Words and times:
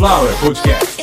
Sunflower 0.00 0.32
Podcast. 0.40 0.96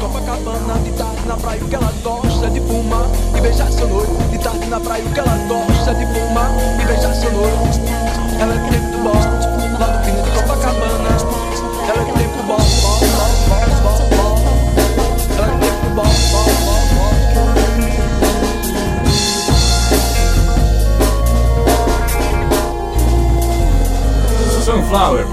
Copacabana, 0.00 0.74
de 0.82 0.90
tarde 0.98 1.28
na 1.28 1.36
praia 1.36 1.62
o 1.62 1.68
que 1.68 1.74
ela 1.76 1.92
gosta 2.02 2.50
de 2.50 2.60
fumar 2.60 3.06
e 3.36 3.40
beijar 3.40 3.70
seu 3.70 3.86
noivo. 3.86 4.16
De 4.30 4.38
tarde 4.38 4.66
na 4.66 4.80
praia 4.80 5.04
o 5.04 5.12
que 5.12 5.20
ela 5.20 5.36
gosta 5.46 5.55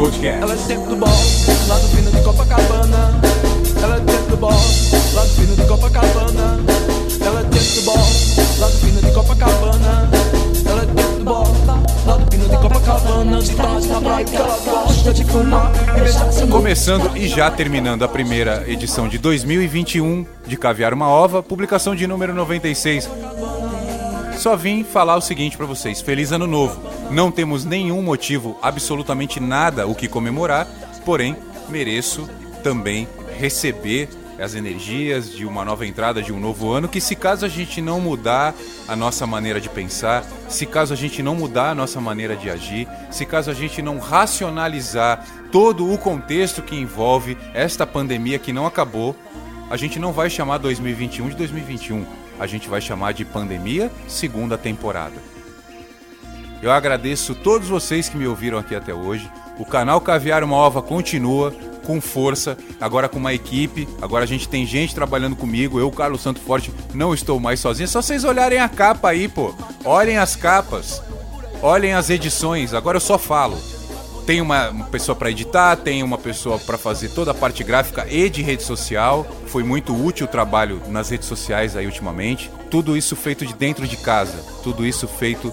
Podcast. 0.04 0.44
Ela 0.44 0.54
é 0.54 0.58
tempo 0.68 0.86
do 0.88 0.96
bom, 0.98 1.06
lá 1.70 1.78
do 1.78 1.88
fino 1.88 2.12
de 2.12 2.22
Copacabana. 2.24 3.22
Ela 3.82 3.96
é 3.96 4.00
tempo 4.02 4.32
do 4.32 4.36
bom, 4.36 4.62
lá 5.14 5.24
do 5.24 5.30
fino 5.30 5.56
de 5.56 5.66
Copacabana. 5.66 6.60
Ela 7.26 7.40
é 7.40 7.44
tempo 7.44 7.76
do 7.76 7.82
bom, 7.86 8.06
lá 8.60 8.68
do 8.68 8.78
fino 8.80 9.02
de 9.02 9.12
Copacabana. 9.14 10.10
Ela 10.66 10.82
é 10.82 10.86
tempo 10.88 11.20
do 11.20 11.24
bom, 11.24 11.44
lá 12.06 12.18
do 12.18 12.32
fino 12.32 12.50
de 12.50 12.58
Copacabana. 12.58 13.40
De 13.40 13.56
tarde 13.56 13.88
na 13.88 14.02
praia 14.02 14.26
que 14.26 14.36
ela 14.36 14.60
gosta 14.66 15.14
de 15.14 15.24
fumar 15.24 15.72
e 15.74 16.02
beijar 16.02 16.32
seu 16.34 16.48
noivo. 16.48 16.52
Começando 16.52 17.16
e 17.16 17.26
já 17.30 17.50
terminando 17.50 18.04
a 18.04 18.08
primeira 18.10 18.66
edição 18.68 19.08
de 19.08 19.18
2021 19.18 20.26
de 20.46 20.58
Caviar 20.58 20.94
uma 20.94 21.08
Ova, 21.08 21.42
publicação 21.42 21.96
de 21.96 22.06
número 22.06 22.34
96. 22.34 23.10
Só 24.44 24.58
vim 24.58 24.84
falar 24.84 25.16
o 25.16 25.22
seguinte 25.22 25.56
pra 25.56 25.66
vocês: 25.66 26.02
Feliz 26.02 26.34
Ano 26.34 26.46
Novo. 26.46 26.78
Não 27.10 27.32
temos 27.32 27.64
nenhum 27.64 28.02
motivo, 28.02 28.60
absolutamente 28.62 29.40
nada 29.40 29.88
o 29.88 29.95
que 29.95 30.06
comemorar, 30.09 30.67
porém 31.06 31.38
mereço 31.70 32.30
também 32.62 33.08
receber 33.40 34.09
as 34.38 34.54
energias 34.54 35.32
de 35.32 35.45
uma 35.45 35.64
nova 35.64 35.88
entrada 35.88 36.22
de 36.22 36.34
um 36.34 36.42
novo 36.42 36.73
ano, 36.73 36.90
que 36.90 37.00
se 37.00 37.16
caso 37.16 37.45
a 37.45 37.48
gente 37.48 37.82
não 37.82 38.02
mudar 38.02 38.54
a 38.86 38.98
nossa 38.98 39.26
maneira 39.26 39.62
de 39.62 39.70
pensar, 39.70 40.26
se 40.50 40.66
caso 40.66 40.92
a 40.92 40.98
gente 40.98 41.23
não 41.23 41.36
mudar 41.36 41.70
a 41.70 41.76
nossa 41.76 42.02
maneira 42.02 42.36
de 42.36 42.50
agir, 42.50 42.86
se 43.12 43.26
caso 43.26 43.50
a 43.50 43.54
gente 43.54 43.82
não 43.82 43.98
racionalizar 43.98 45.26
todo 45.54 45.89
o 45.89 45.98
contexto 45.98 46.62
que 46.62 46.76
envolve 46.76 47.38
esta 47.54 47.88
pandemia 47.88 48.38
que 48.38 48.52
não 48.52 48.66
acabou, 48.66 49.16
a 49.70 49.78
gente 49.78 49.98
não 50.00 50.12
vai 50.12 50.30
chamar 50.30 50.58
2021 50.58 51.30
de 51.30 51.36
2021, 51.38 52.06
a 52.44 52.47
gente 52.47 52.67
vai 52.67 52.81
chamar 52.81 53.13
de 53.13 53.23
pandemia 53.23 53.89
segunda 54.05 54.58
temporada. 54.58 55.16
Eu 56.61 56.73
agradeço 56.73 57.33
todos 57.33 57.69
vocês 57.69 58.09
que 58.09 58.17
me 58.17 58.27
ouviram 58.27 58.58
aqui 58.58 58.75
até 58.75 58.94
hoje. 58.94 59.31
O 59.58 59.66
canal 59.66 60.02
Caviar 60.02 60.44
uma 60.44 60.58
Ova 60.58 60.81
continua 60.81 61.53
com 61.86 62.02
força, 62.02 62.58
agora 62.81 63.08
com 63.08 63.17
uma 63.17 63.33
equipe. 63.33 63.88
Agora 64.02 64.25
a 64.25 64.27
gente 64.27 64.49
tem 64.49 64.66
gente 64.66 64.94
trabalhando 64.94 65.38
comigo. 65.38 65.80
Eu, 65.80 65.89
Carlos 65.89 66.21
Santo 66.21 66.41
Forte, 66.41 66.73
não 66.94 67.14
estou 67.14 67.39
mais 67.39 67.61
sozinho. 67.61 67.86
É 67.86 67.88
só 67.88 68.02
vocês 68.02 68.25
olharem 68.25 68.59
a 68.59 68.67
capa 68.67 69.09
aí, 69.09 69.30
pô. 69.30 69.55
Olhem 69.86 70.17
as 70.17 70.36
capas. 70.36 71.02
Olhem 71.61 71.94
as 71.94 72.09
edições. 72.09 72.73
Agora 72.73 72.97
eu 72.97 73.02
só 73.02 73.17
falo. 73.17 73.58
Tem 74.26 74.40
uma 74.40 74.72
pessoa 74.90 75.16
para 75.16 75.30
editar, 75.30 75.76
tem 75.76 76.02
uma 76.02 76.18
pessoa 76.18 76.58
para 76.58 76.78
fazer 76.78 77.10
toda 77.10 77.32
a 77.32 77.34
parte 77.34 77.62
gráfica 77.62 78.08
e 78.10 78.30
de 78.30 78.42
rede 78.42 78.64
social. 78.64 79.28
Foi 79.48 79.64
muito 79.64 79.94
útil 79.94 80.26
o 80.26 80.30
trabalho 80.30 80.82
nas 80.88 81.10
redes 81.10 81.28
sociais 81.28 81.76
aí 81.76 81.86
ultimamente. 81.86 82.50
Tudo 82.72 82.96
isso 82.96 83.18
feito 83.18 83.46
de 83.46 83.54
dentro 83.54 83.86
de 83.86 83.98
casa. 83.98 84.38
Tudo 84.64 84.86
isso 84.86 85.10
feito 85.10 85.52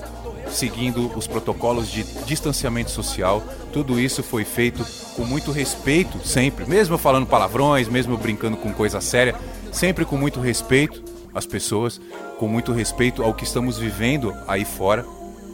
seguindo 0.48 1.10
os 1.16 1.26
protocolos 1.26 1.90
de 1.90 2.04
distanciamento 2.24 2.92
social. 2.92 3.42
Tudo 3.72 3.98
isso 3.98 4.22
foi 4.22 4.44
feito 4.44 4.86
com 5.16 5.24
muito 5.24 5.50
respeito, 5.50 6.24
sempre. 6.24 6.64
Mesmo 6.64 6.96
falando 6.96 7.26
palavrões, 7.26 7.88
mesmo 7.88 8.16
brincando 8.16 8.56
com 8.56 8.72
coisa 8.72 9.00
séria, 9.00 9.34
sempre 9.72 10.04
com 10.04 10.16
muito 10.16 10.40
respeito 10.40 11.02
às 11.34 11.44
pessoas, 11.44 12.00
com 12.38 12.46
muito 12.46 12.72
respeito 12.72 13.22
ao 13.22 13.34
que 13.34 13.44
estamos 13.44 13.78
vivendo 13.78 14.32
aí 14.46 14.64
fora. 14.64 15.04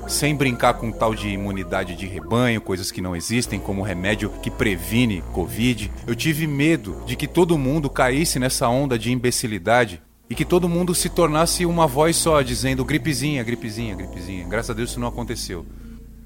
Sem 0.08 0.36
brincar 0.36 0.74
com 0.74 0.92
tal 0.92 1.14
de 1.14 1.28
imunidade 1.28 1.96
de 1.96 2.06
rebanho, 2.06 2.60
coisas 2.60 2.92
que 2.92 3.00
não 3.00 3.16
existem, 3.16 3.58
como 3.58 3.82
remédio 3.82 4.30
que 4.42 4.50
previne 4.50 5.22
Covid. 5.32 5.90
Eu 6.06 6.14
tive 6.14 6.46
medo 6.46 7.02
de 7.04 7.16
que 7.16 7.26
todo 7.26 7.58
mundo 7.58 7.90
caísse 7.90 8.38
nessa 8.38 8.68
onda 8.68 8.98
de 8.98 9.10
imbecilidade 9.10 10.00
e 10.30 10.34
que 10.34 10.44
todo 10.44 10.68
mundo 10.68 10.94
se 10.94 11.08
tornasse 11.08 11.66
uma 11.66 11.86
voz 11.86 12.16
só, 12.16 12.40
dizendo 12.42 12.84
gripezinha, 12.84 13.42
gripezinha, 13.42 13.94
gripezinha. 13.94 14.46
Graças 14.48 14.70
a 14.70 14.74
Deus 14.74 14.90
isso 14.90 15.00
não 15.00 15.08
aconteceu. 15.08 15.66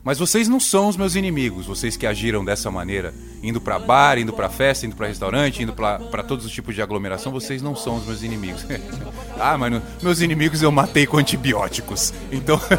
Mas 0.03 0.19
vocês 0.19 0.49
não 0.49 0.59
são 0.59 0.89
os 0.89 0.97
meus 0.97 1.15
inimigos, 1.15 1.67
vocês 1.67 1.95
que 1.97 2.07
agiram 2.07 2.43
dessa 2.43 2.71
maneira, 2.71 3.13
indo 3.43 3.61
pra 3.61 3.79
bar, 3.79 4.19
indo 4.19 4.33
pra 4.33 4.49
festa, 4.49 4.87
indo 4.87 4.97
pra 4.97 5.07
restaurante, 5.07 5.63
indo 5.63 5.75
pra 5.75 6.23
todos 6.23 6.47
os 6.47 6.53
tipos 6.53 6.75
de 6.75 6.81
aglomeração, 6.81 7.31
vocês 7.31 7.61
não 7.61 7.77
são 7.77 7.97
os 7.97 8.07
meus 8.07 8.23
inimigos. 8.23 8.65
ah, 9.39 9.59
mano, 9.59 9.83
meus 10.03 10.23
inimigos 10.23 10.63
eu 10.63 10.73
matei 10.73 11.07
com 11.07 11.19
antibióticos. 11.19 12.15
Então. 12.33 12.59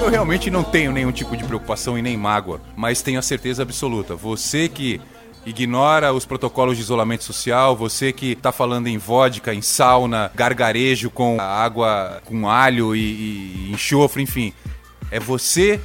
Eu 0.00 0.10
realmente 0.10 0.50
não 0.50 0.62
tenho 0.62 0.92
nenhum 0.92 1.10
tipo 1.10 1.34
de 1.34 1.44
preocupação 1.44 1.98
e 1.98 2.02
nem 2.02 2.14
mágoa, 2.14 2.60
mas 2.76 3.00
tenho 3.00 3.18
a 3.18 3.22
certeza 3.22 3.62
absoluta. 3.62 4.14
Você 4.14 4.68
que 4.68 5.00
ignora 5.46 6.12
os 6.12 6.24
protocolos 6.24 6.76
de 6.76 6.82
isolamento 6.82 7.24
social, 7.24 7.76
você 7.76 8.12
que 8.12 8.34
tá 8.34 8.50
falando 8.52 8.86
em 8.86 8.98
vodka, 8.98 9.54
em 9.54 9.62
sauna, 9.62 10.30
gargarejo 10.34 11.10
com 11.10 11.40
água 11.40 12.22
com 12.24 12.48
alho 12.48 12.94
e, 12.94 13.00
e 13.00 13.70
enxofre, 13.72 14.22
enfim, 14.22 14.52
é 15.10 15.20
você 15.20 15.80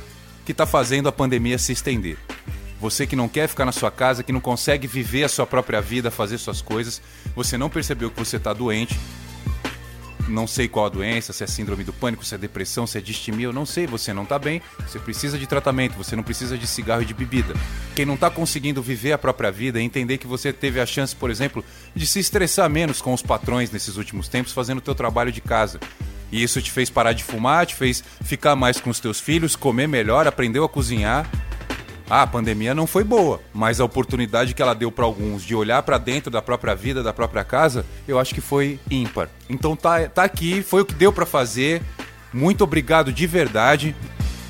que 0.45 0.53
tá 0.53 0.65
fazendo 0.65 1.09
a 1.09 1.11
pandemia 1.11 1.57
se 1.57 1.71
estender. 1.71 2.17
Você 2.79 3.05
que 3.05 3.15
não 3.15 3.27
quer 3.27 3.49
ficar 3.49 3.65
na 3.65 3.73
sua 3.73 3.91
casa, 3.91 4.23
que 4.23 4.31
não 4.31 4.39
consegue 4.39 4.87
viver 4.87 5.25
a 5.25 5.29
sua 5.29 5.45
própria 5.45 5.81
vida, 5.81 6.09
fazer 6.09 6.37
suas 6.37 6.61
coisas, 6.61 7.01
você 7.35 7.57
não 7.57 7.69
percebeu 7.69 8.09
que 8.09 8.17
você 8.17 8.37
está 8.37 8.53
doente, 8.53 8.97
não 10.29 10.47
sei 10.47 10.67
qual 10.67 10.85
a 10.85 10.89
doença, 10.89 11.33
se 11.33 11.43
é 11.43 11.47
síndrome 11.47 11.83
do 11.83 11.91
pânico, 11.91 12.23
se 12.23 12.35
é 12.35 12.37
depressão, 12.37 12.85
se 12.87 12.97
é 12.97 13.01
distimia, 13.01 13.47
eu 13.47 13.53
não 13.53 13.65
sei, 13.65 13.87
você 13.87 14.13
não 14.13 14.25
tá 14.25 14.37
bem, 14.39 14.61
você 14.87 14.99
precisa 14.99 15.37
de 15.37 15.47
tratamento, 15.47 15.97
você 15.97 16.15
não 16.15 16.23
precisa 16.23 16.57
de 16.57 16.67
cigarro 16.67 17.01
e 17.01 17.05
de 17.05 17.13
bebida. 17.13 17.53
Quem 17.95 18.05
não 18.05 18.15
tá 18.15 18.29
conseguindo 18.29 18.81
viver 18.81 19.11
a 19.11 19.17
própria 19.17 19.51
vida 19.51 19.81
entender 19.81 20.17
que 20.17 20.27
você 20.27 20.53
teve 20.53 20.79
a 20.79 20.85
chance, 20.85 21.15
por 21.15 21.29
exemplo, 21.29 21.63
de 21.95 22.05
se 22.05 22.19
estressar 22.19 22.69
menos 22.69 23.01
com 23.01 23.13
os 23.13 23.21
patrões 23.21 23.71
nesses 23.71 23.97
últimos 23.97 24.27
tempos 24.27 24.53
fazendo 24.53 24.77
o 24.77 24.81
teu 24.81 24.95
trabalho 24.95 25.31
de 25.31 25.41
casa. 25.41 25.79
E 26.31 26.43
isso 26.43 26.61
te 26.61 26.71
fez 26.71 26.89
parar 26.89 27.13
de 27.13 27.23
fumar, 27.23 27.65
te 27.65 27.75
fez 27.75 28.03
ficar 28.23 28.55
mais 28.55 28.79
com 28.79 28.89
os 28.89 28.99
teus 28.99 29.19
filhos, 29.19 29.55
comer 29.55 29.87
melhor, 29.87 30.27
aprendeu 30.27 30.63
a 30.63 30.69
cozinhar. 30.69 31.29
Ah, 32.09 32.23
a 32.23 32.27
pandemia 32.27 32.73
não 32.73 32.87
foi 32.87 33.03
boa, 33.03 33.39
mas 33.53 33.79
a 33.79 33.85
oportunidade 33.85 34.55
que 34.55 34.61
ela 34.61 34.73
deu 34.73 34.91
para 34.91 35.05
alguns 35.05 35.43
de 35.43 35.53
olhar 35.53 35.83
para 35.83 35.99
dentro 35.99 36.31
da 36.31 36.41
própria 36.41 36.73
vida, 36.73 37.03
da 37.03 37.13
própria 37.13 37.43
casa, 37.43 37.85
eu 38.07 38.17
acho 38.17 38.33
que 38.33 38.41
foi 38.41 38.79
ímpar. 38.89 39.29
Então 39.47 39.75
tá, 39.75 40.07
tá 40.09 40.23
aqui, 40.23 40.63
foi 40.63 40.81
o 40.81 40.85
que 40.85 40.95
deu 40.95 41.13
para 41.13 41.25
fazer. 41.25 41.83
Muito 42.33 42.63
obrigado 42.63 43.13
de 43.13 43.27
verdade. 43.27 43.95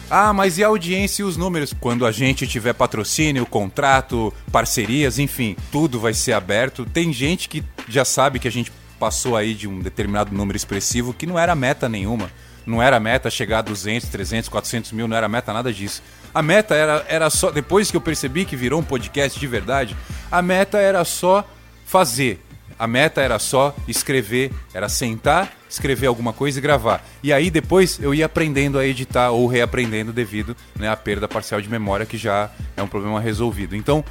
Ah, 0.09 0.31
mas 0.31 0.57
e 0.57 0.63
a 0.63 0.67
audiência 0.67 1.21
e 1.21 1.25
os 1.25 1.35
números? 1.35 1.75
Quando 1.77 2.05
a 2.05 2.11
gente 2.11 2.47
tiver 2.47 2.73
patrocínio, 2.73 3.45
contrato, 3.45 4.33
parcerias, 4.51 5.19
enfim, 5.19 5.55
tudo 5.71 5.99
vai 5.99 6.13
ser 6.13 6.33
aberto. 6.33 6.85
Tem 6.85 7.11
gente 7.11 7.49
que 7.49 7.63
já 7.87 8.05
sabe 8.05 8.39
que 8.39 8.47
a 8.47 8.51
gente 8.51 8.71
passou 8.97 9.35
aí 9.35 9.53
de 9.53 9.67
um 9.67 9.79
determinado 9.79 10.35
número 10.35 10.57
expressivo 10.57 11.13
que 11.13 11.27
não 11.27 11.37
era 11.37 11.53
meta 11.55 11.87
nenhuma. 11.87 12.31
Não 12.69 12.81
era 12.81 12.99
meta 12.99 13.31
chegar 13.31 13.59
a 13.59 13.61
200, 13.63 14.07
300, 14.09 14.47
400 14.47 14.91
mil, 14.91 15.07
não 15.07 15.17
era 15.17 15.27
meta 15.27 15.51
nada 15.51 15.73
disso. 15.73 16.03
A 16.31 16.43
meta 16.43 16.75
era, 16.75 17.03
era 17.09 17.29
só, 17.31 17.49
depois 17.49 17.89
que 17.89 17.97
eu 17.97 18.01
percebi 18.01 18.45
que 18.45 18.55
virou 18.55 18.79
um 18.79 18.83
podcast 18.83 19.39
de 19.39 19.47
verdade, 19.47 19.97
a 20.31 20.39
meta 20.41 20.77
era 20.77 21.03
só 21.03 21.43
fazer. 21.83 22.45
A 22.77 22.87
meta 22.87 23.21
era 23.21 23.39
só 23.39 23.75
escrever, 23.87 24.51
era 24.71 24.87
sentar, 24.87 25.51
escrever 25.67 26.05
alguma 26.05 26.31
coisa 26.31 26.59
e 26.59 26.61
gravar. 26.61 27.03
E 27.23 27.33
aí 27.33 27.49
depois 27.49 27.99
eu 27.99 28.13
ia 28.13 28.27
aprendendo 28.27 28.77
a 28.77 28.85
editar 28.85 29.31
ou 29.31 29.47
reaprendendo 29.47 30.13
devido 30.13 30.55
né, 30.77 30.87
à 30.87 30.95
perda 30.95 31.27
parcial 31.27 31.59
de 31.59 31.67
memória, 31.67 32.05
que 32.05 32.17
já 32.17 32.51
é 32.77 32.83
um 32.83 32.87
problema 32.87 33.19
resolvido. 33.19 33.75
Então, 33.75 34.05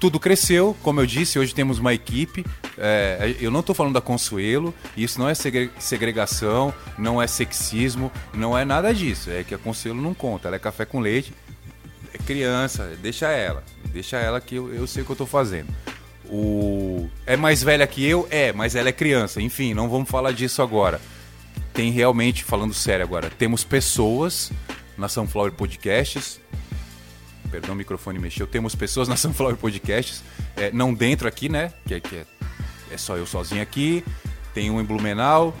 tudo 0.00 0.20
cresceu, 0.20 0.76
como 0.82 1.00
eu 1.00 1.06
disse, 1.06 1.38
hoje 1.38 1.54
temos 1.54 1.78
uma 1.78 1.94
equipe. 1.94 2.44
é, 2.78 3.34
eu 3.40 3.50
não 3.50 3.60
estou 3.60 3.74
falando 3.74 3.94
da 3.94 4.00
Consuelo, 4.00 4.74
isso 4.96 5.18
não 5.18 5.28
é 5.28 5.34
segre- 5.34 5.70
segregação, 5.78 6.72
não 6.98 7.20
é 7.20 7.26
sexismo, 7.26 8.10
não 8.32 8.56
é 8.56 8.64
nada 8.64 8.92
disso. 8.92 9.30
É 9.30 9.42
que 9.44 9.54
a 9.54 9.58
Consuelo 9.58 10.00
não 10.00 10.12
conta, 10.14 10.48
ela 10.48 10.56
é 10.56 10.58
café 10.58 10.84
com 10.84 11.00
leite, 11.00 11.32
é 12.12 12.18
criança, 12.18 12.96
deixa 13.02 13.28
ela. 13.30 13.62
Deixa 13.92 14.16
ela 14.18 14.40
que 14.40 14.56
eu, 14.56 14.72
eu 14.74 14.86
sei 14.86 15.02
o 15.02 15.06
que 15.06 15.12
eu 15.12 15.16
tô 15.16 15.26
fazendo. 15.26 15.68
O... 16.28 17.08
É 17.26 17.36
mais 17.36 17.62
velha 17.62 17.86
que 17.86 18.04
eu? 18.04 18.26
É, 18.30 18.52
mas 18.52 18.74
ela 18.74 18.88
é 18.88 18.92
criança. 18.92 19.40
Enfim, 19.40 19.74
não 19.74 19.88
vamos 19.88 20.08
falar 20.08 20.32
disso 20.32 20.62
agora. 20.62 21.00
Tem 21.72 21.90
realmente, 21.90 22.42
falando 22.44 22.72
sério 22.72 23.04
agora, 23.04 23.30
temos 23.30 23.62
pessoas 23.64 24.50
na 24.96 25.08
Sunflower 25.08 25.52
Podcasts. 25.52 26.40
Perdão, 27.54 27.72
o 27.72 27.78
microfone 27.78 28.18
mexeu. 28.18 28.48
Temos 28.48 28.74
pessoas 28.74 29.06
na 29.06 29.14
Sunflower 29.16 29.54
Podcasts. 29.54 30.24
é, 30.56 30.72
não 30.72 30.92
dentro 30.92 31.28
aqui, 31.28 31.48
né? 31.48 31.72
Que, 31.86 31.94
é- 31.94 32.00
que 32.00 32.16
é, 32.16 32.24
é 32.90 32.98
só 32.98 33.16
eu 33.16 33.24
sozinho 33.24 33.62
aqui. 33.62 34.04
Tem 34.52 34.72
um 34.72 34.80
em 34.80 34.84
Blumenau. 34.84 35.54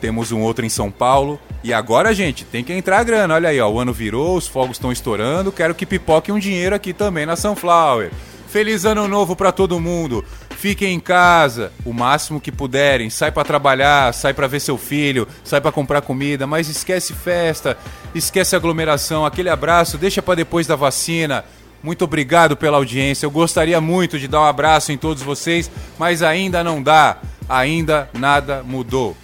temos 0.00 0.32
um 0.32 0.40
outro 0.40 0.66
em 0.66 0.68
São 0.68 0.90
Paulo. 0.90 1.40
E 1.62 1.72
agora, 1.72 2.12
gente, 2.12 2.44
tem 2.44 2.64
que 2.64 2.72
entrar 2.72 2.98
a 2.98 3.04
grana. 3.04 3.34
Olha 3.34 3.48
aí, 3.50 3.60
ó, 3.60 3.70
o 3.70 3.78
ano 3.78 3.92
virou, 3.92 4.36
os 4.36 4.48
fogos 4.48 4.76
estão 4.76 4.90
estourando. 4.90 5.52
Quero 5.52 5.72
que 5.72 5.86
pipoque 5.86 6.32
um 6.32 6.38
dinheiro 6.40 6.74
aqui 6.74 6.92
também 6.92 7.24
na 7.24 7.36
Sunflower. 7.36 8.10
Feliz 8.48 8.84
ano 8.84 9.06
novo 9.06 9.36
para 9.36 9.52
todo 9.52 9.78
mundo. 9.78 10.24
Fiquem 10.60 10.92
em 10.92 11.00
casa 11.00 11.72
o 11.86 11.92
máximo 11.94 12.38
que 12.38 12.52
puderem. 12.52 13.08
Sai 13.08 13.32
para 13.32 13.46
trabalhar, 13.46 14.12
sai 14.12 14.34
para 14.34 14.46
ver 14.46 14.60
seu 14.60 14.76
filho, 14.76 15.26
sai 15.42 15.58
para 15.58 15.72
comprar 15.72 16.02
comida, 16.02 16.46
mas 16.46 16.68
esquece 16.68 17.14
festa, 17.14 17.78
esquece 18.14 18.54
aglomeração. 18.54 19.24
Aquele 19.24 19.48
abraço, 19.48 19.96
deixa 19.96 20.20
para 20.20 20.34
depois 20.34 20.66
da 20.66 20.76
vacina. 20.76 21.46
Muito 21.82 22.04
obrigado 22.04 22.58
pela 22.58 22.76
audiência. 22.76 23.24
Eu 23.24 23.30
gostaria 23.30 23.80
muito 23.80 24.18
de 24.18 24.28
dar 24.28 24.42
um 24.42 24.44
abraço 24.44 24.92
em 24.92 24.98
todos 24.98 25.22
vocês, 25.22 25.70
mas 25.98 26.22
ainda 26.22 26.62
não 26.62 26.82
dá. 26.82 27.16
Ainda 27.48 28.10
nada 28.12 28.62
mudou. 28.62 29.16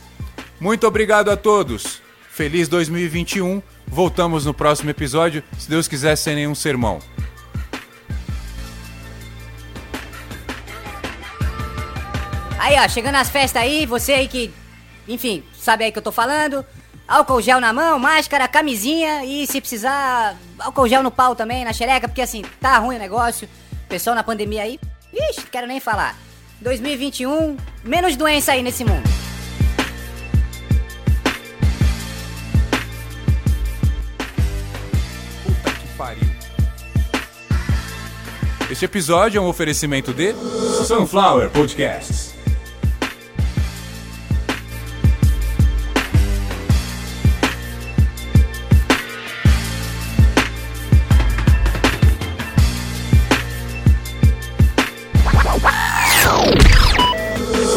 Muito 0.59 0.87
obrigado 0.87 1.31
a 1.31 1.37
todos. 1.37 2.01
Feliz 2.31 2.67
2021. 2.67 3.61
Voltamos 3.87 4.47
no 4.47 4.55
próximo 4.55 4.89
episódio, 4.89 5.45
se 5.59 5.69
Deus 5.69 5.87
quiser, 5.87 6.17
sem 6.17 6.35
nenhum 6.35 6.55
sermão. 6.55 6.99
Aí, 12.67 12.75
ó, 12.81 12.89
chegando 12.89 13.15
as 13.15 13.31
festas 13.31 13.63
aí, 13.63 13.87
você 13.87 14.13
aí 14.13 14.27
que, 14.27 14.53
enfim, 15.07 15.45
sabe 15.57 15.85
aí 15.85 15.93
que 15.93 15.99
eu 16.01 16.03
tô 16.03 16.11
falando. 16.11 16.67
Álcool 17.07 17.41
gel 17.41 17.61
na 17.61 17.73
mão, 17.73 17.97
máscara, 17.97 18.49
camisinha 18.49 19.25
e 19.25 19.47
se 19.47 19.61
precisar, 19.61 20.35
álcool 20.59 20.89
gel 20.89 21.01
no 21.01 21.13
pau 21.13 21.37
também, 21.37 21.65
na 21.65 21.73
xereca, 21.73 22.09
porque 22.09 22.21
assim, 22.21 22.43
tá 22.61 22.77
ruim 22.79 22.97
o 22.97 22.99
negócio. 22.99 23.49
Pessoal 23.89 24.17
na 24.17 24.25
pandemia 24.25 24.65
aí, 24.65 24.81
vixe, 25.13 25.47
quero 25.49 25.69
nem 25.69 25.79
falar. 25.79 26.19
2021, 26.61 27.57
menos 27.85 28.17
doença 28.17 28.51
aí 28.51 28.65
nesse 28.65 28.85
mundo. 28.85 29.09
Puta 35.45 35.71
que 35.71 35.87
pariu. 35.97 36.29
Este 38.69 38.85
episódio 38.85 39.39
é 39.39 39.41
um 39.41 39.47
oferecimento 39.47 40.13
de 40.13 40.35
Sunflower 40.85 41.49
Podcasts. 41.51 42.26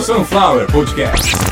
Sunflower 0.09 0.65
Podcast. 0.65 1.48